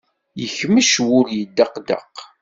[0.39, 2.13] Yekmec wul yeddeqdeq.